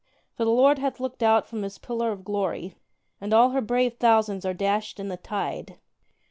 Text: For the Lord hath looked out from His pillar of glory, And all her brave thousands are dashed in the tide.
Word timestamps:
For 0.35 0.45
the 0.45 0.49
Lord 0.49 0.79
hath 0.79 0.99
looked 0.99 1.21
out 1.21 1.45
from 1.47 1.61
His 1.61 1.77
pillar 1.77 2.11
of 2.11 2.23
glory, 2.23 2.73
And 3.21 3.35
all 3.35 3.51
her 3.51 3.61
brave 3.61 3.97
thousands 3.97 4.45
are 4.45 4.51
dashed 4.55 4.99
in 4.99 5.09
the 5.09 5.17
tide. 5.17 5.77